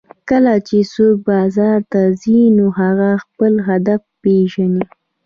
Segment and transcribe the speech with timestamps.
[0.29, 4.85] کله چې څوک بازار ته ځي نو هغه خپل هدف پېژني